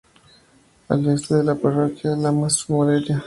Al 0.89 1.05
este, 1.11 1.35
con 1.35 1.45
la 1.45 1.53
parroquia 1.53 2.09
de 2.09 2.17
Lamas 2.23 2.65
de 2.67 2.73
Moreira. 2.73 3.19